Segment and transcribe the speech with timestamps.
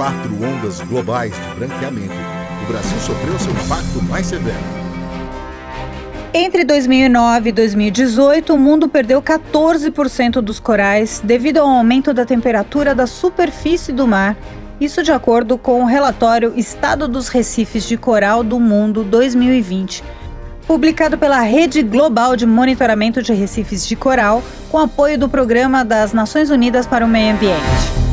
[0.00, 2.14] quatro ondas globais de branqueamento,
[2.64, 4.56] o Brasil sofreu seu impacto mais severo.
[6.32, 12.94] Entre 2009 e 2018, o mundo perdeu 14% dos corais devido ao aumento da temperatura
[12.94, 14.38] da superfície do mar.
[14.80, 20.02] Isso de acordo com o relatório Estado dos Recifes de Coral do Mundo 2020,
[20.66, 26.14] publicado pela Rede Global de Monitoramento de Recifes de Coral, com apoio do Programa das
[26.14, 28.09] Nações Unidas para o Meio Ambiente.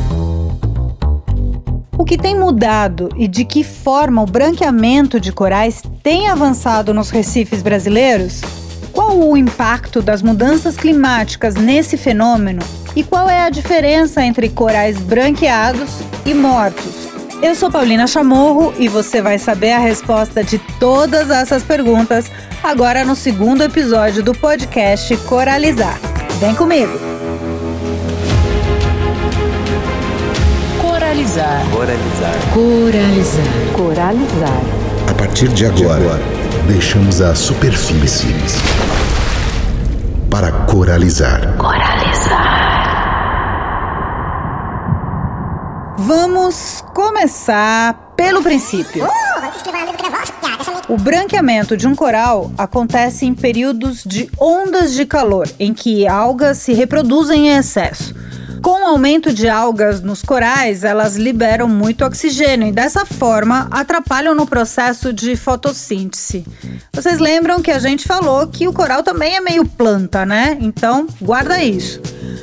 [1.98, 7.10] O que tem mudado e de que forma o branqueamento de corais tem avançado nos
[7.10, 8.40] recifes brasileiros?
[8.92, 12.62] Qual o impacto das mudanças climáticas nesse fenômeno
[12.94, 15.90] e qual é a diferença entre corais branqueados
[16.24, 17.08] e mortos?
[17.42, 22.30] Eu sou Paulina Chamorro e você vai saber a resposta de todas essas perguntas
[22.62, 25.98] agora no segundo episódio do podcast Coralizar.
[26.38, 27.17] Vem comigo!
[31.38, 31.62] Coralizar.
[31.72, 32.34] Coralizar.
[32.52, 33.44] Coralizar.
[33.72, 34.62] Coralizar.
[35.08, 36.18] A partir de agora,
[36.66, 38.34] deixamos a superfície
[40.28, 41.56] para coralizar.
[41.56, 42.88] Coralizar.
[45.98, 49.06] Vamos começar pelo princípio.
[50.88, 56.58] O branqueamento de um coral acontece em períodos de ondas de calor, em que algas
[56.58, 58.17] se reproduzem em excesso.
[58.62, 64.34] Com o aumento de algas nos corais, elas liberam muito oxigênio e dessa forma atrapalham
[64.34, 66.44] no processo de fotossíntese.
[66.92, 70.58] Vocês lembram que a gente falou que o coral também é meio planta, né?
[70.60, 72.00] Então, guarda isso.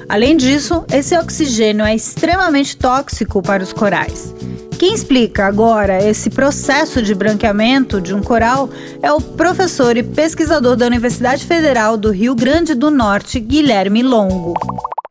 [0.07, 4.33] Além disso, esse oxigênio é extremamente tóxico para os corais.
[4.77, 8.69] Quem explica agora esse processo de branqueamento de um coral
[9.01, 14.53] é o professor e pesquisador da Universidade Federal do Rio Grande do Norte, Guilherme Longo.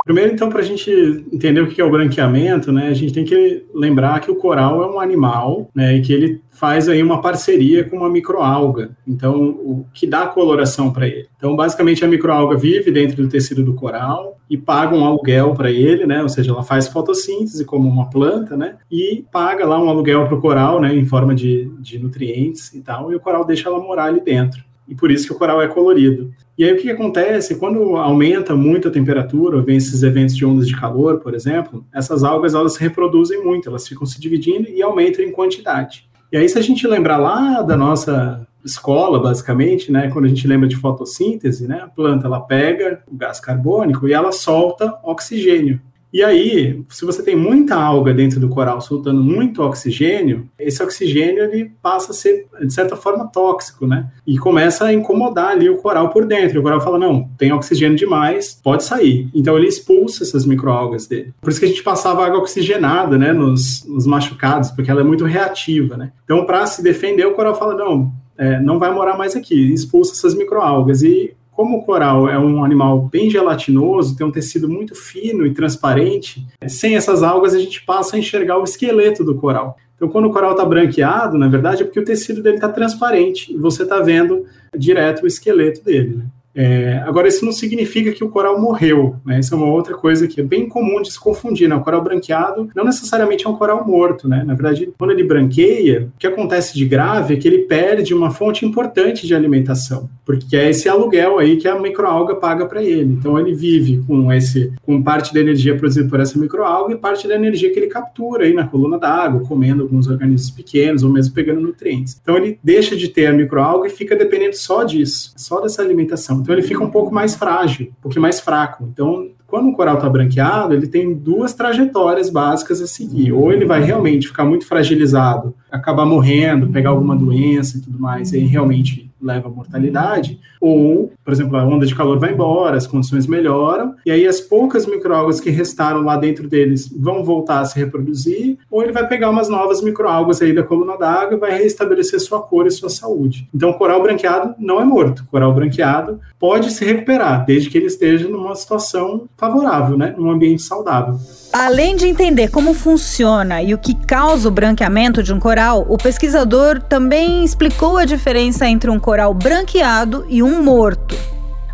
[0.05, 0.91] Primeiro, então, para a gente
[1.33, 4.83] entender o que é o branqueamento, né, a gente tem que lembrar que o coral
[4.83, 9.49] é um animal, né, e que ele faz aí uma parceria com uma microalga, então,
[9.49, 11.27] o que dá coloração para ele.
[11.39, 15.71] Então, basicamente, a microalga vive dentro do tecido do coral e paga um aluguel para
[15.71, 19.89] ele, né, ou seja, ela faz fotossíntese como uma planta, né, e paga lá um
[19.89, 23.43] aluguel para o coral, né, em forma de, de nutrientes e tal, e o coral
[23.43, 26.31] deixa ela morar ali dentro e por isso que o coral é colorido.
[26.57, 30.69] E aí o que acontece quando aumenta muito a temperatura, vem esses eventos de ondas
[30.69, 34.83] de calor, por exemplo, essas algas elas se reproduzem muito, elas ficam se dividindo e
[34.83, 36.09] aumentam em quantidade.
[36.31, 40.47] E aí se a gente lembrar lá da nossa escola, basicamente, né, quando a gente
[40.49, 45.81] lembra de fotossíntese, né, a planta ela pega o gás carbônico e ela solta oxigênio.
[46.15, 51.43] E aí, se você tem muita alga dentro do coral soltando muito oxigênio, esse oxigênio
[51.43, 54.13] ele passa a ser, de certa forma, tóxico, né?
[54.25, 56.57] E começa a incomodar ali o coral por dentro.
[56.57, 59.29] E o coral fala: não, tem oxigênio demais, pode sair.
[59.35, 61.35] Então ele expulsa essas microalgas dele.
[61.41, 65.05] Por isso que a gente passava água oxigenada, né, nos, nos machucados, porque ela é
[65.05, 66.13] muito reativa, né?
[66.23, 70.13] Então, para se defender, o coral fala: não, é, não vai morar mais aqui, expulsa
[70.13, 71.03] essas microalgas.
[71.03, 75.55] E como o coral é um animal bem gelatinoso, tem um tecido muito fino e
[75.55, 79.77] transparente, sem essas algas a gente passa a enxergar o esqueleto do coral.
[79.95, 83.53] Então, quando o coral está branqueado, na verdade, é porque o tecido dele está transparente
[83.53, 84.45] e você está vendo
[84.77, 86.17] direto o esqueleto dele.
[86.17, 86.25] Né?
[86.55, 89.41] É, agora, isso não significa que o coral morreu, né?
[89.41, 91.75] Isso é uma outra coisa que é bem comum de se confundir, né?
[91.75, 94.45] O coral branqueado não necessariamente é um coral morto, né?
[94.45, 98.31] Na verdade, quando ele branqueia, o que acontece de grave é que ele perde uma
[98.31, 103.13] fonte importante de alimentação, porque é esse aluguel aí que a microalga paga para ele.
[103.13, 107.27] Então, ele vive com esse, com parte da energia produzida por essa microalga e parte
[107.27, 111.35] da energia que ele captura aí na coluna d'água, comendo alguns organismos pequenos ou mesmo
[111.35, 112.17] pegando nutrientes.
[112.23, 116.44] Então, ele deixa de ter a microalga e fica dependendo só disso, só dessa alimentação.
[116.45, 118.87] Então ele fica um pouco mais frágil, um pouco mais fraco.
[118.93, 123.33] Então, quando o coral está branqueado, ele tem duas trajetórias básicas a seguir.
[123.33, 128.33] Ou ele vai realmente ficar muito fragilizado, acabar morrendo, pegar alguma doença e tudo mais,
[128.33, 132.77] e aí realmente leva à mortalidade, ou, por exemplo, a onda de calor vai embora,
[132.77, 137.61] as condições melhoram, e aí as poucas microalgas que restaram lá dentro deles vão voltar
[137.61, 141.41] a se reproduzir, ou ele vai pegar umas novas microalgas aí da coluna d'água e
[141.41, 143.49] vai restabelecer sua cor e sua saúde.
[143.55, 145.21] Então, o coral branqueado não é morto.
[145.21, 150.31] O coral branqueado pode se recuperar, desde que ele esteja numa situação favorável, né, num
[150.31, 151.19] ambiente saudável.
[151.53, 155.97] Além de entender como funciona e o que causa o branqueamento de um coral, o
[155.97, 161.17] pesquisador também explicou a diferença entre um coral branqueado e um morto.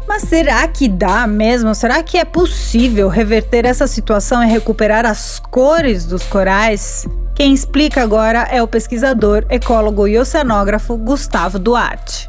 [0.06, 1.74] Mas será que dá mesmo?
[1.74, 7.06] Será que é possível reverter essa situação e recuperar as cores dos corais?
[7.34, 12.28] Quem explica agora é o pesquisador, ecólogo e oceanógrafo Gustavo Duarte.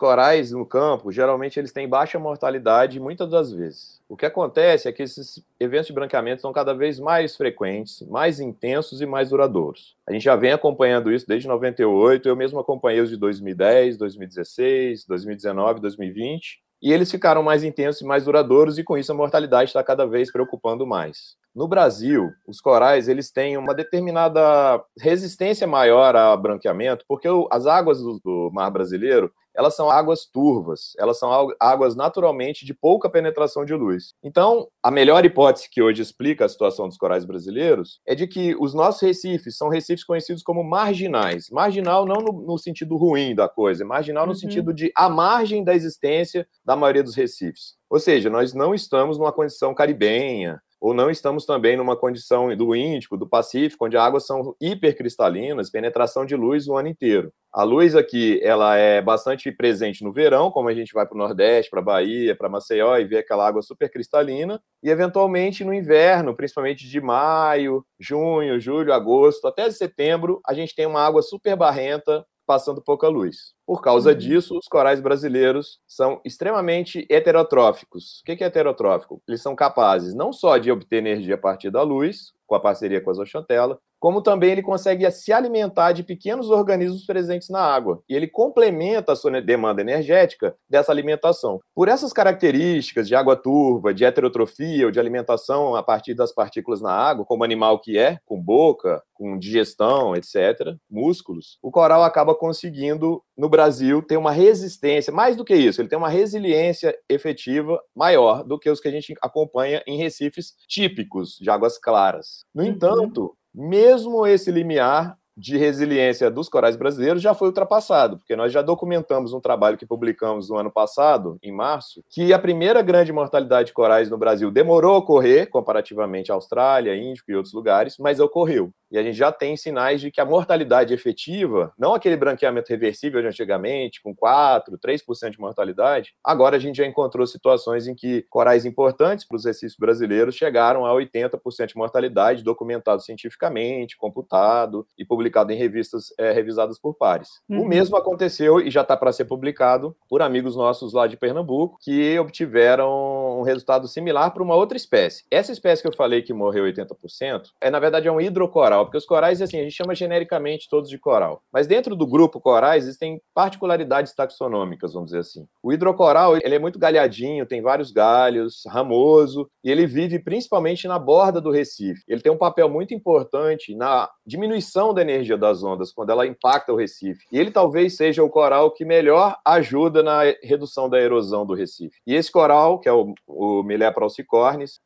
[0.00, 4.00] Corais no campo, geralmente eles têm baixa mortalidade muitas das vezes.
[4.08, 8.40] O que acontece é que esses eventos de branqueamento são cada vez mais frequentes, mais
[8.40, 9.94] intensos e mais duradouros.
[10.08, 15.04] A gente já vem acompanhando isso desde 98, eu mesmo acompanhei os de 2010, 2016,
[15.06, 19.68] 2019, 2020, e eles ficaram mais intensos e mais duradouros, e com isso a mortalidade
[19.68, 21.36] está cada vez preocupando mais.
[21.54, 28.00] No Brasil, os corais eles têm uma determinada resistência maior a branqueamento, porque as águas
[28.00, 29.30] do, do mar brasileiro
[29.60, 31.30] elas são águas turvas, elas são
[31.60, 34.14] águas naturalmente de pouca penetração de luz.
[34.24, 38.56] Então, a melhor hipótese que hoje explica a situação dos corais brasileiros é de que
[38.58, 41.50] os nossos recifes são recifes conhecidos como marginais.
[41.50, 44.38] Marginal não no, no sentido ruim da coisa, marginal no uhum.
[44.38, 47.74] sentido de à margem da existência da maioria dos recifes.
[47.90, 52.74] Ou seja, nós não estamos numa condição caribenha, ou não estamos também numa condição do
[52.74, 57.32] Índico, do Pacífico, onde as águas são hipercristalinas, penetração de luz o ano inteiro.
[57.52, 61.18] A luz aqui, ela é bastante presente no verão, como a gente vai para o
[61.18, 66.34] Nordeste, para Bahia, para Maceió e vê aquela água super cristalina, e eventualmente no inverno,
[66.34, 72.24] principalmente de maio, junho, julho, agosto, até setembro, a gente tem uma água super barrenta,
[72.50, 73.54] passando pouca luz.
[73.64, 74.18] Por causa uhum.
[74.18, 78.18] disso, os corais brasileiros são extremamente heterotróficos.
[78.18, 79.22] O que é heterotrófico?
[79.28, 83.00] Eles são capazes não só de obter energia a partir da luz, com a parceria
[83.00, 88.02] com a Zoxantela, como também ele consegue se alimentar de pequenos organismos presentes na água.
[88.08, 91.60] E ele complementa a sua demanda energética dessa alimentação.
[91.74, 96.80] Por essas características de água turva, de heterotrofia ou de alimentação a partir das partículas
[96.80, 102.34] na água, como animal que é, com boca, com digestão, etc., músculos, o coral acaba
[102.34, 107.78] conseguindo, no Brasil, ter uma resistência, mais do que isso, ele tem uma resiliência efetiva
[107.94, 112.44] maior do que os que a gente acompanha em recifes típicos de águas claras.
[112.54, 112.70] No uhum.
[112.70, 118.62] entanto, mesmo esse limiar de resiliência dos corais brasileiros já foi ultrapassado, porque nós já
[118.62, 123.68] documentamos um trabalho que publicamos no ano passado, em março, que a primeira grande mortalidade
[123.68, 128.20] de corais no Brasil demorou a ocorrer, comparativamente à Austrália, Índico e outros lugares, mas
[128.20, 128.72] ocorreu.
[128.90, 133.20] E a gente já tem sinais de que a mortalidade efetiva, não aquele branqueamento reversível
[133.20, 138.26] de antigamente, com 4%, 3% de mortalidade, agora a gente já encontrou situações em que
[138.28, 145.04] corais importantes para os recifes brasileiros chegaram a 80% de mortalidade, documentado cientificamente, computado e
[145.04, 145.19] publicado
[145.52, 147.28] em revistas é, revisadas por pares.
[147.48, 147.62] Uhum.
[147.62, 151.76] O mesmo aconteceu e já está para ser publicado por amigos nossos lá de Pernambuco,
[151.80, 155.24] que obtiveram um resultado similar para uma outra espécie.
[155.30, 158.84] Essa espécie que eu falei que morreu 80%, é na verdade é um hidrocoral coral,
[158.84, 161.42] porque os corais, assim, a gente chama genericamente todos de coral.
[161.52, 165.46] Mas dentro do grupo corais existem particularidades taxonômicas, vamos dizer assim.
[165.62, 170.98] O hidrocoral, ele é muito galhadinho, tem vários galhos, ramoso, e ele vive principalmente na
[170.98, 172.02] borda do recife.
[172.06, 176.72] Ele tem um papel muito importante na diminuição da energia das ondas, quando ela impacta
[176.72, 177.26] o recife.
[177.30, 181.96] E ele talvez seja o coral que melhor ajuda na redução da erosão do recife.
[182.06, 184.00] E esse coral, que é o, o Millepra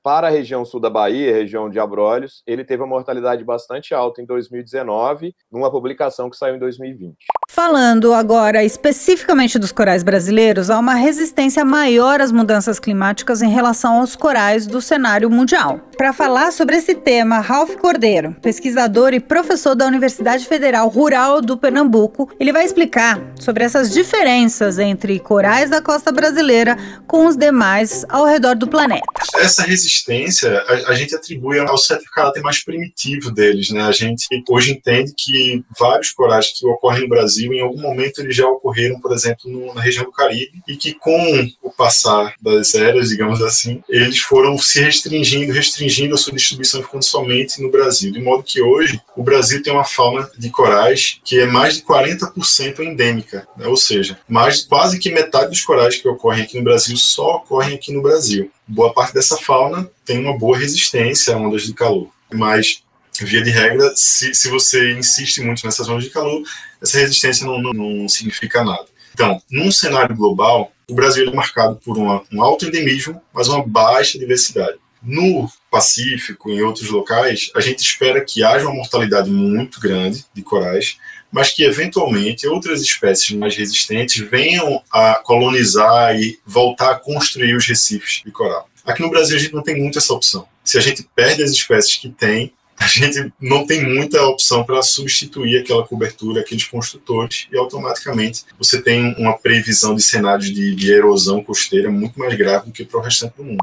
[0.03, 4.21] para a região sul da Bahia, região de Abrolhos, ele teve uma mortalidade bastante alta
[4.21, 7.17] em 2019, numa publicação que saiu em 2020.
[7.49, 14.01] Falando agora especificamente dos corais brasileiros, há uma resistência maior às mudanças climáticas em relação
[14.01, 15.81] aos corais do cenário mundial.
[15.97, 20.14] Para falar sobre esse tema, Ralph Cordeiro, pesquisador e professor da Universidade
[20.47, 26.77] Federal Rural do Pernambuco, ele vai explicar sobre essas diferenças entre corais da costa brasileira
[27.07, 29.05] com os demais ao redor do planeta.
[29.37, 33.83] Essa resistência a, a gente atribui ao certo caráter mais primitivo deles, né?
[33.83, 38.37] A gente hoje entende que vários corais que ocorrem no Brasil, em algum momento eles
[38.37, 42.75] já ocorreram, por exemplo, no, na região do Caribe, e que com o passar das
[42.75, 48.13] eras, digamos assim, eles foram se restringindo, restringindo a sua distribuição ficando somente no Brasil.
[48.13, 51.83] De modo que hoje o Brasil tem uma fauna de corais que é mais de
[51.83, 53.67] 40% endêmica, né?
[53.67, 57.75] ou seja, mais quase que metade dos corais que ocorrem aqui no Brasil só ocorrem
[57.75, 58.51] aqui no Brasil.
[58.69, 62.83] Boa parte dessa fauna tem uma boa resistência a ondas de calor, mas
[63.23, 66.43] via de regra, se, se você insiste muito nessas zonas de calor,
[66.83, 68.87] essa resistência não, não, não significa nada.
[69.15, 73.67] Então, num cenário global, o Brasil é marcado por uma, um alto endemismo, mas uma
[73.67, 74.79] baixa diversidade.
[75.03, 80.43] No Pacífico, em outros locais, a gente espera que haja uma mortalidade muito grande de
[80.43, 80.97] corais,
[81.31, 87.67] mas que eventualmente outras espécies mais resistentes venham a colonizar e voltar a construir os
[87.67, 88.69] recifes de coral.
[88.87, 90.47] Aqui no Brasil a gente não tem muito essa opção.
[90.63, 94.83] Se a gente perde as espécies que tem, a gente não tem muita opção para
[94.83, 100.93] substituir aquela cobertura, aqueles construtores, e automaticamente você tem uma previsão de cenários de, de
[100.93, 103.63] erosão costeira muito mais grave do que para o restante do mundo.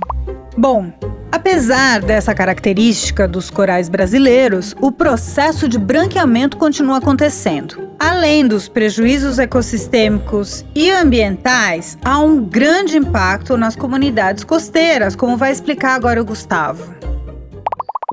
[0.58, 0.92] Bom,
[1.32, 7.90] apesar dessa característica dos corais brasileiros, o processo de branqueamento continua acontecendo.
[8.00, 15.52] Além dos prejuízos ecossistêmicos e ambientais, há um grande impacto nas comunidades costeiras, como vai
[15.52, 17.02] explicar agora o Gustavo.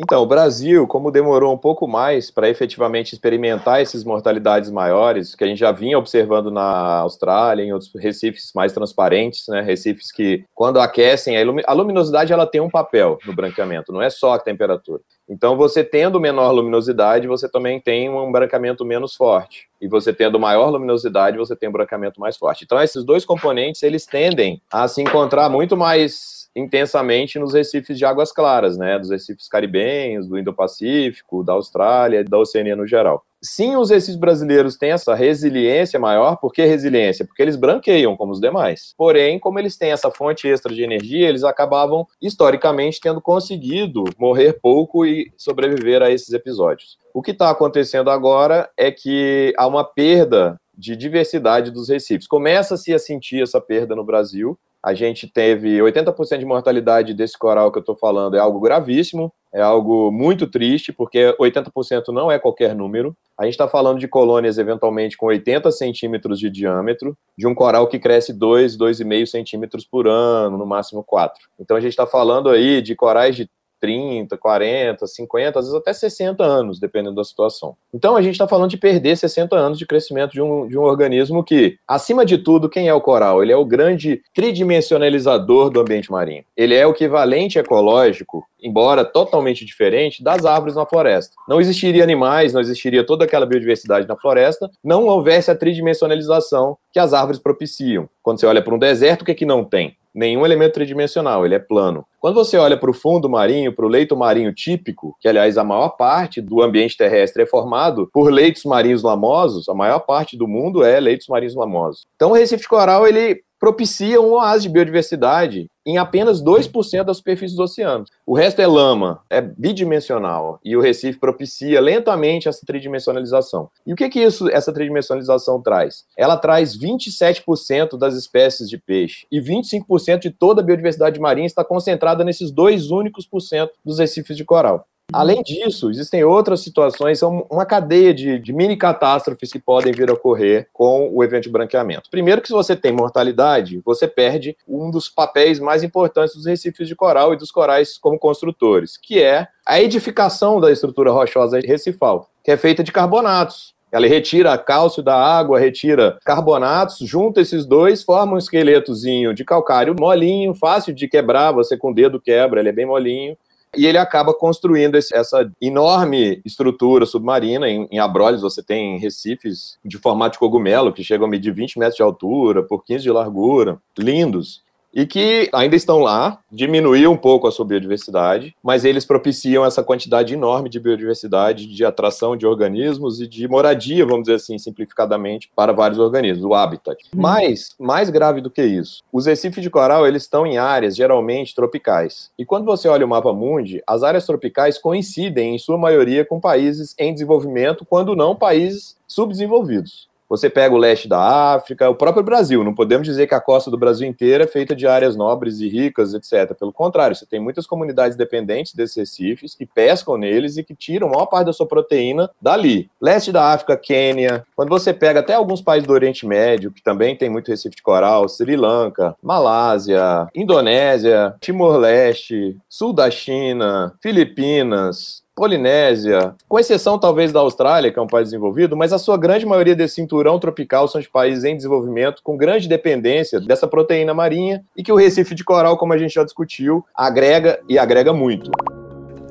[0.01, 5.43] Então, o Brasil, como demorou um pouco mais para efetivamente experimentar essas mortalidades maiores, que
[5.43, 10.45] a gente já vinha observando na Austrália, em outros recifes mais transparentes, né, recifes que,
[10.55, 11.37] quando aquecem,
[11.67, 15.01] a luminosidade ela tem um papel no branqueamento, não é só a temperatura.
[15.29, 19.69] Então, você tendo menor luminosidade, você também tem um branqueamento menos forte.
[19.81, 22.65] E você tendo maior luminosidade, você tem um branqueamento mais forte.
[22.65, 28.05] Então, esses dois componentes, eles tendem a se encontrar muito mais intensamente nos recifes de
[28.05, 33.25] águas claras, né, dos recifes caribenhos, do Indo-Pacífico, da Austrália, da Oceania no geral.
[33.41, 36.37] Sim, os recifes brasileiros têm essa resiliência maior.
[36.39, 37.25] Por que resiliência?
[37.25, 38.95] Porque eles branqueiam como os demais.
[38.97, 44.55] Porém, como eles têm essa fonte extra de energia, eles acabavam historicamente tendo conseguido morrer
[44.61, 46.99] pouco e sobreviver a esses episódios.
[47.15, 52.27] O que está acontecendo agora é que há uma perda de diversidade dos recifes.
[52.27, 57.71] Começa-se a sentir essa perda no Brasil, a gente teve 80% de mortalidade desse coral
[57.71, 62.39] que eu estou falando, é algo gravíssimo, é algo muito triste, porque 80% não é
[62.39, 63.15] qualquer número.
[63.39, 67.87] A gente está falando de colônias eventualmente com 80 centímetros de diâmetro, de um coral
[67.87, 71.39] que cresce 2, 2,5 centímetros por ano, no máximo 4.
[71.61, 73.47] Então a gente está falando aí de corais de
[73.81, 77.77] 30, 40, 50, às vezes até 60 anos, dependendo da situação.
[77.93, 80.83] Então a gente está falando de perder 60 anos de crescimento de um, de um
[80.83, 83.43] organismo que, acima de tudo, quem é o coral?
[83.43, 86.45] Ele é o grande tridimensionalizador do ambiente marinho.
[86.57, 91.35] Ele é o equivalente ecológico, embora totalmente diferente, das árvores na floresta.
[91.49, 96.99] Não existiria animais, não existiria toda aquela biodiversidade na floresta, não houvesse a tridimensionalização que
[96.99, 98.09] as árvores propiciam.
[98.23, 99.97] Quando você olha para um deserto, o que, é que não tem?
[100.15, 102.05] Nenhum elemento tridimensional, ele é plano.
[102.21, 105.65] Quando você olha para o fundo marinho, para o leito marinho típico, que aliás a
[105.65, 110.49] maior parte do ambiente terrestre é formado por leitos marinhos lamosos, a maior parte do
[110.49, 112.07] mundo é leitos marinhos lamosos.
[112.17, 117.15] Então o Recife de Coral ele propicia um oásis de biodiversidade em apenas 2% da
[117.15, 118.11] superfície dos oceanos.
[118.27, 123.71] O resto é lama, é bidimensional, e o Recife propicia lentamente essa tridimensionalização.
[123.87, 126.05] E o que que isso, essa tridimensionalização traz?
[126.17, 131.65] Ela traz 27% das espécies de peixe e 25% de toda a biodiversidade marinha está
[131.65, 134.87] concentrada nesses dois únicos por cento dos recifes de coral.
[135.11, 140.11] Além disso, existem outras situações, são uma cadeia de, de, mini catástrofes que podem vir
[140.11, 142.11] a ocorrer com o evento de branqueamento.
[142.11, 146.87] Primeiro que se você tem mortalidade, você perde um dos papéis mais importantes dos recifes
[146.87, 152.29] de coral e dos corais como construtores, que é a edificação da estrutura rochosa recifal,
[152.45, 153.75] que é feita de carbonatos.
[153.91, 159.97] Ela retira cálcio da água, retira carbonatos, junta esses dois, forma um esqueletozinho de calcário
[159.99, 163.35] molinho, fácil de quebrar, você com o dedo quebra, ele é bem molinho
[163.77, 167.69] e ele acaba construindo esse, essa enorme estrutura submarina.
[167.69, 171.79] Em, em Abrolhos você tem recifes de formato de cogumelo, que chegam a medir 20
[171.79, 174.63] metros de altura por 15 de largura, lindos
[174.99, 179.81] e que ainda estão lá, diminuiu um pouco a sua biodiversidade, mas eles propiciam essa
[179.81, 185.49] quantidade enorme de biodiversidade, de atração de organismos e de moradia, vamos dizer assim, simplificadamente,
[185.55, 187.01] para vários organismos, o habitat.
[187.15, 187.23] Uhum.
[187.23, 191.55] Mas, mais grave do que isso, os recifes de coral, eles estão em áreas geralmente
[191.55, 192.33] tropicais.
[192.37, 196.41] E quando você olha o mapa mundi, as áreas tropicais coincidem, em sua maioria, com
[196.41, 200.08] países em desenvolvimento, quando não países subdesenvolvidos.
[200.29, 202.63] Você pega o leste da África, o próprio Brasil.
[202.63, 205.69] Não podemos dizer que a costa do Brasil inteira é feita de áreas nobres e
[205.69, 206.55] ricas, etc.
[206.55, 211.09] Pelo contrário, você tem muitas comunidades dependentes desses recifes que pescam neles e que tiram
[211.09, 212.91] a maior parte da sua proteína dali.
[213.01, 214.45] Leste da África, Quênia.
[214.55, 217.83] Quando você pega até alguns países do Oriente Médio, que também tem muito recife de
[217.83, 227.39] coral, Sri Lanka, Malásia, Indonésia, Timor-Leste, sul da China, Filipinas, Polinésia, com exceção talvez da
[227.39, 231.01] Austrália, que é um país desenvolvido, mas a sua grande maioria desse cinturão tropical são
[231.01, 235.45] de países em desenvolvimento, com grande dependência dessa proteína marinha, e que o Recife de
[235.45, 238.51] Coral, como a gente já discutiu, agrega e agrega muito.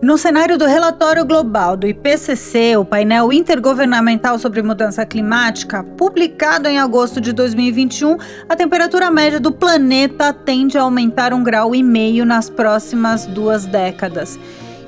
[0.01, 6.79] No cenário do relatório global do IPCC, o painel intergovernamental sobre mudança climática, publicado em
[6.79, 8.15] agosto de 2021,
[8.47, 13.65] a temperatura média do planeta tende a aumentar um grau e meio nas próximas duas
[13.65, 14.39] décadas.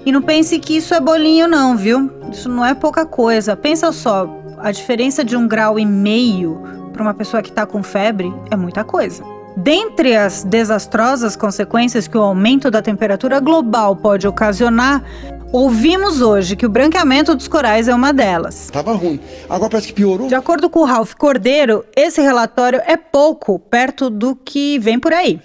[0.05, 2.09] E não pense que isso é bolinho, não, viu?
[2.31, 3.55] Isso não é pouca coisa.
[3.55, 4.27] Pensa só,
[4.57, 6.61] a diferença de um grau e meio
[6.93, 9.23] para uma pessoa que está com febre é muita coisa.
[9.55, 15.03] Dentre as desastrosas consequências que o aumento da temperatura global pode ocasionar,
[15.51, 18.69] Ouvimos hoje que o branqueamento dos corais é uma delas.
[18.71, 19.19] Tava ruim.
[19.49, 20.27] Agora parece que piorou.
[20.27, 25.11] De acordo com o Ralph Cordeiro, esse relatório é pouco perto do que vem por
[25.11, 25.39] aí.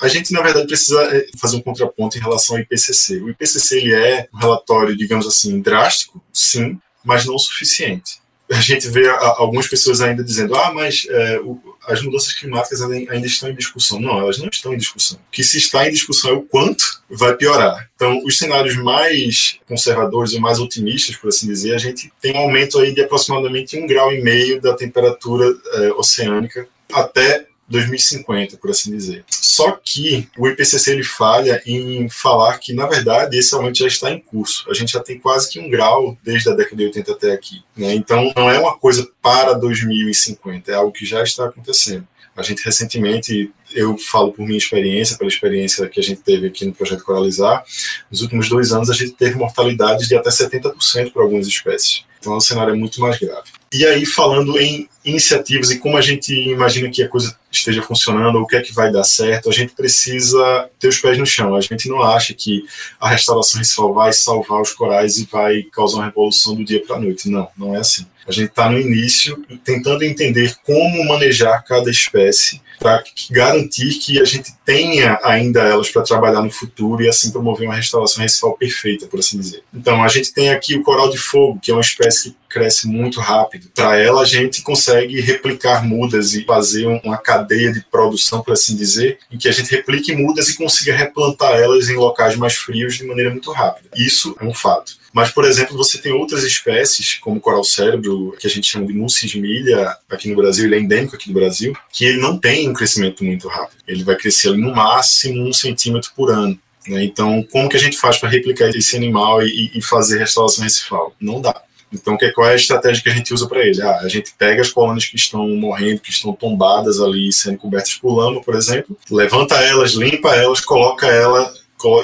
[0.00, 3.20] A gente, na verdade, precisa é, fazer um contraponto em relação ao IPCC.
[3.20, 8.20] O IPCC ele é um relatório, digamos assim, drástico, sim, mas não o suficiente.
[8.50, 13.26] A gente vê algumas pessoas ainda dizendo, ah, mas é, o, as mudanças climáticas ainda
[13.26, 14.00] estão em discussão.
[14.00, 15.18] Não, elas não estão em discussão.
[15.18, 17.88] O que se está em discussão é o quanto vai piorar.
[17.94, 22.38] Então, os cenários mais conservadores e mais otimistas, por assim dizer, a gente tem um
[22.38, 28.70] aumento aí de aproximadamente um grau e meio da temperatura é, oceânica até 2050, por
[28.70, 29.24] assim dizer.
[29.30, 34.10] Só que o IPCC ele falha em falar que, na verdade, esse aumento já está
[34.10, 34.68] em curso.
[34.68, 37.62] A gente já tem quase que um grau desde a década de 80 até aqui.
[37.76, 37.94] Né?
[37.94, 42.06] Então, não é uma coisa para 2050, é algo que já está acontecendo.
[42.36, 46.64] A gente recentemente, eu falo por minha experiência, pela experiência que a gente teve aqui
[46.64, 47.64] no projeto Coralizar,
[48.10, 52.04] nos últimos dois anos a gente teve mortalidades de até 70% para algumas espécies.
[52.20, 53.48] Então o cenário é muito mais grave.
[53.72, 58.36] E aí, falando em iniciativas e como a gente imagina que a coisa esteja funcionando,
[58.36, 61.24] ou o que é que vai dar certo, a gente precisa ter os pés no
[61.24, 61.54] chão.
[61.54, 62.64] A gente não acha que
[63.00, 66.96] a restauração só vai salvar os corais e vai causar uma revolução do dia para
[66.96, 67.28] a noite.
[67.28, 68.06] Não, não é assim.
[68.30, 74.24] A gente está no início tentando entender como manejar cada espécie para garantir que a
[74.24, 79.08] gente tenha ainda elas para trabalhar no futuro e assim promover uma restauração recifal perfeita,
[79.08, 79.64] por assim dizer.
[79.74, 82.86] Então, a gente tem aqui o coral de fogo, que é uma espécie que cresce
[82.86, 83.68] muito rápido.
[83.74, 88.76] Para ela, a gente consegue replicar mudas e fazer uma cadeia de produção, por assim
[88.76, 92.96] dizer, em que a gente replique mudas e consiga replantar elas em locais mais frios
[92.96, 93.90] de maneira muito rápida.
[93.96, 94.99] Isso é um fato.
[95.12, 98.86] Mas, por exemplo, você tem outras espécies, como o coral cérebro, que a gente chama
[98.86, 102.68] de mulcismilha aqui no Brasil, ele é endêmico aqui no Brasil, que ele não tem
[102.68, 103.82] um crescimento muito rápido.
[103.88, 106.58] Ele vai crescer no máximo um centímetro por ano.
[106.86, 107.04] Né?
[107.04, 111.14] Então, como que a gente faz para replicar esse animal e, e fazer restauração recifal?
[111.20, 111.60] Não dá.
[111.92, 113.82] Então, qual é a estratégia que a gente usa para ele?
[113.82, 117.94] Ah, a gente pega as colônias que estão morrendo, que estão tombadas ali, sendo cobertas
[117.94, 121.52] por lama, por exemplo, levanta elas, limpa elas, coloca ela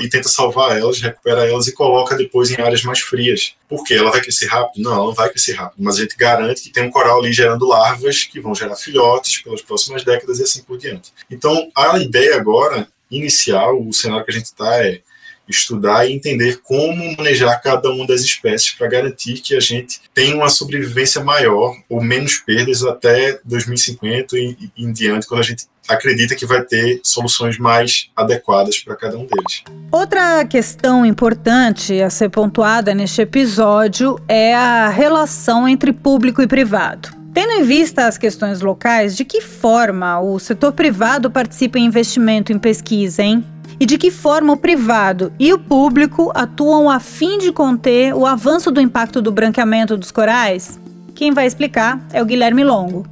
[0.00, 3.54] e tenta salvar elas, recupera elas e coloca depois em áreas mais frias.
[3.68, 3.94] Por quê?
[3.94, 4.82] Ela vai crescer rápido?
[4.82, 7.32] Não, ela não vai crescer rápido, mas a gente garante que tem um coral ali
[7.32, 11.12] gerando larvas que vão gerar filhotes pelas próximas décadas e assim por diante.
[11.30, 15.00] Então, a ideia agora, inicial, o cenário que a gente está é
[15.48, 20.34] estudar e entender como manejar cada uma das espécies para garantir que a gente tenha
[20.34, 26.34] uma sobrevivência maior ou menos perdas até 2050 e, em diante, quando a gente acredita
[26.34, 29.62] que vai ter soluções mais adequadas para cada um deles.
[29.90, 37.10] Outra questão importante a ser pontuada neste episódio é a relação entre público e privado.
[37.32, 42.50] Tendo em vista as questões locais, de que forma o setor privado participa em investimento
[42.50, 43.44] em pesquisa, hein?
[43.78, 48.26] e de que forma o privado e o público atuam a fim de conter o
[48.26, 50.80] avanço do impacto do branqueamento dos corais?
[51.14, 53.06] Quem vai explicar é o Guilherme Longo.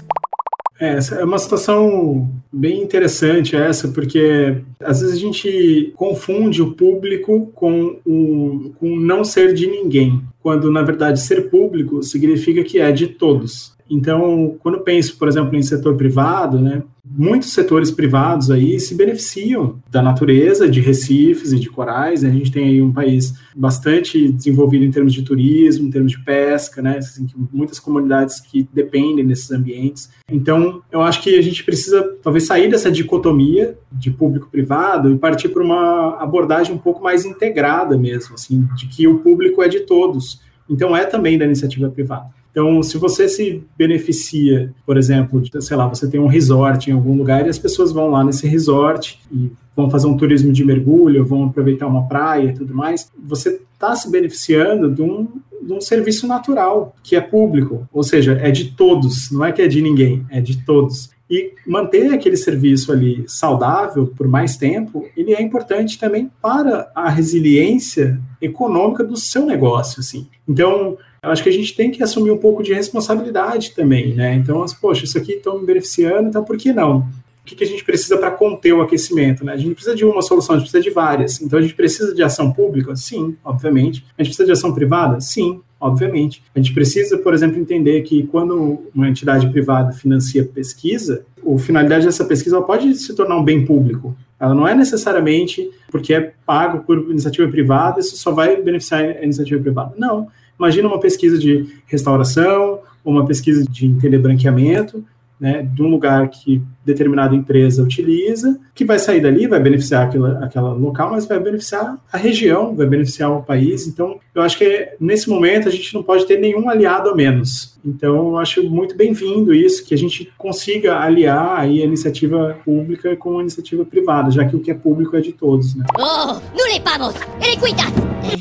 [0.80, 7.52] É, é uma situação bem interessante essa, porque às vezes a gente confunde o público
[7.54, 12.90] com o com não ser de ninguém, quando na verdade ser público significa que é
[12.90, 13.74] de todos.
[13.94, 19.78] Então, quando penso, por exemplo, em setor privado, né, muitos setores privados aí se beneficiam
[19.88, 22.22] da natureza, de recifes e de corais.
[22.22, 22.30] Né?
[22.30, 26.24] A gente tem aí um país bastante desenvolvido em termos de turismo, em termos de
[26.24, 26.98] pesca, né?
[26.98, 30.10] Assim, muitas comunidades que dependem desses ambientes.
[30.28, 35.50] Então, eu acho que a gente precisa talvez sair dessa dicotomia de público-privado e partir
[35.50, 39.80] para uma abordagem um pouco mais integrada mesmo, assim, de que o público é de
[39.80, 40.40] todos.
[40.68, 42.43] Então, é também da iniciativa privada.
[42.54, 46.92] Então, se você se beneficia, por exemplo, de, sei lá, você tem um resort em
[46.92, 50.64] algum lugar e as pessoas vão lá nesse resort e vão fazer um turismo de
[50.64, 55.26] mergulho, vão aproveitar uma praia e tudo mais, você está se beneficiando de um,
[55.60, 59.60] de um serviço natural, que é público, ou seja, é de todos, não é que
[59.60, 61.10] é de ninguém, é de todos.
[61.30, 67.08] E manter aquele serviço ali saudável por mais tempo, ele é importante também para a
[67.08, 70.28] resiliência econômica do seu negócio, assim.
[70.46, 74.34] Então, eu acho que a gente tem que assumir um pouco de responsabilidade também, né?
[74.34, 76.98] Então, poxa, isso aqui estão me beneficiando, então por que não?
[76.98, 79.44] O que, que a gente precisa para conter o aquecimento?
[79.44, 79.52] Né?
[79.52, 81.42] A gente precisa de uma solução, a gente precisa de várias.
[81.42, 82.96] Então, a gente precisa de ação pública?
[82.96, 84.02] Sim, obviamente.
[84.16, 85.20] A gente precisa de ação privada?
[85.20, 86.42] Sim, obviamente.
[86.54, 92.06] A gente precisa, por exemplo, entender que quando uma entidade privada financia pesquisa, a finalidade
[92.06, 94.16] dessa pesquisa pode se tornar um bem público.
[94.40, 99.22] Ela não é necessariamente porque é pago por iniciativa privada, isso só vai beneficiar a
[99.22, 99.92] iniciativa privada.
[99.98, 100.28] Não.
[100.58, 105.04] Imagina uma pesquisa de restauração, uma pesquisa de entender branqueamento,
[105.40, 110.44] né, de um lugar que determinada empresa utiliza, que vai sair dali, vai beneficiar aquela,
[110.44, 113.86] aquela local, mas vai beneficiar a região, vai beneficiar o país.
[113.86, 117.78] Então, eu acho que nesse momento a gente não pode ter nenhum aliado a menos.
[117.84, 123.16] Então, eu acho muito bem-vindo isso, que a gente consiga aliar aí a iniciativa pública
[123.16, 125.74] com a iniciativa privada, já que o que é público é de todos.
[125.74, 125.84] Né?
[125.98, 126.40] Oh,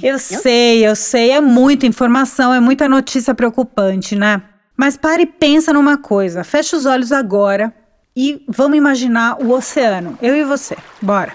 [0.01, 4.41] eu sei, eu sei, é muita informação, é muita notícia preocupante, né?
[4.83, 6.43] Mas pare e pensa numa coisa.
[6.43, 7.73] Fecha os olhos agora
[8.13, 10.17] e vamos imaginar o oceano.
[10.21, 10.75] Eu e você.
[11.01, 11.31] Bora.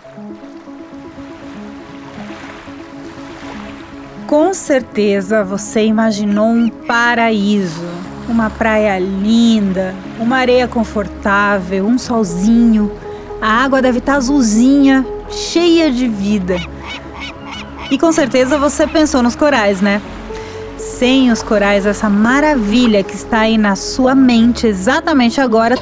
[4.26, 7.88] Com certeza você imaginou um paraíso,
[8.28, 12.92] uma praia linda, uma areia confortável, um solzinho.
[13.40, 16.56] A água deve estar azulzinha, cheia de vida.
[17.90, 20.02] E com certeza você pensou nos corais, né?
[20.98, 25.76] Sem os corais, essa maravilha que está aí na sua mente exatamente agora,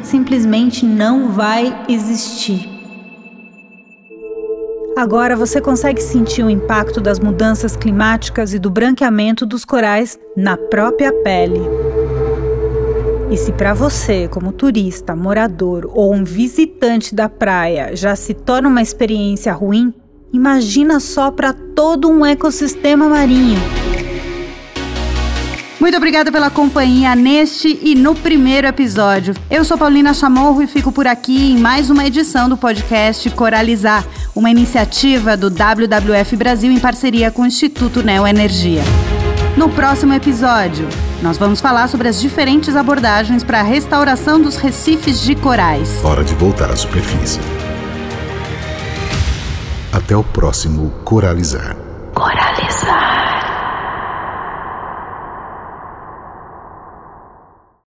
[0.00, 2.68] simplesmente não vai existir.
[4.96, 10.56] Agora você consegue sentir o impacto das mudanças climáticas e do branqueamento dos corais na
[10.56, 11.62] própria pele.
[13.28, 18.68] E se para você, como turista, morador ou um visitante da praia, já se torna
[18.68, 19.92] uma experiência ruim,
[20.34, 23.56] Imagina só para todo um ecossistema marinho.
[25.78, 29.32] Muito obrigada pela companhia neste e no primeiro episódio.
[29.48, 34.04] Eu sou Paulina Chamorro e fico por aqui em mais uma edição do podcast Coralizar,
[34.34, 38.82] uma iniciativa do WWF Brasil em parceria com o Instituto Neoenergia.
[39.56, 40.88] No próximo episódio,
[41.22, 46.04] nós vamos falar sobre as diferentes abordagens para a restauração dos recifes de corais.
[46.04, 47.38] Hora de voltar à superfície.
[49.94, 51.76] Até o próximo Coralizar.
[52.16, 53.23] Coralizar.